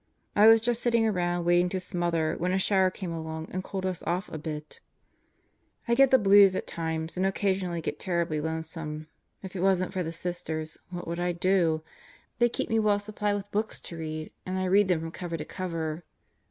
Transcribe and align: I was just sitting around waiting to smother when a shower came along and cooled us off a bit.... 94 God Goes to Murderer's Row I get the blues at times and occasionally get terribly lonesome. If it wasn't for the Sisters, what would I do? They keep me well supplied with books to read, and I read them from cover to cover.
I 0.35 0.47
was 0.47 0.61
just 0.61 0.81
sitting 0.81 1.05
around 1.05 1.45
waiting 1.45 1.69
to 1.69 1.79
smother 1.79 2.33
when 2.39 2.51
a 2.53 2.57
shower 2.57 2.89
came 2.89 3.11
along 3.13 3.49
and 3.51 3.63
cooled 3.63 3.85
us 3.85 4.01
off 4.01 4.29
a 4.29 4.39
bit.... 4.39 4.79
94 4.79 4.79
God 4.79 4.79
Goes 4.79 5.13
to 5.13 5.51
Murderer's 5.51 5.87
Row 5.87 5.91
I 5.91 5.95
get 5.95 6.11
the 6.11 6.23
blues 6.23 6.55
at 6.55 6.67
times 6.75 7.17
and 7.17 7.25
occasionally 7.27 7.81
get 7.81 7.99
terribly 7.99 8.41
lonesome. 8.41 9.07
If 9.43 9.55
it 9.55 9.59
wasn't 9.59 9.93
for 9.93 10.01
the 10.01 10.11
Sisters, 10.11 10.79
what 10.89 11.07
would 11.07 11.19
I 11.19 11.33
do? 11.33 11.83
They 12.39 12.49
keep 12.49 12.71
me 12.71 12.79
well 12.79 12.97
supplied 12.97 13.35
with 13.35 13.51
books 13.51 13.79
to 13.81 13.97
read, 13.97 14.31
and 14.43 14.57
I 14.57 14.65
read 14.65 14.87
them 14.87 15.01
from 15.01 15.11
cover 15.11 15.37
to 15.37 15.45
cover. 15.45 16.03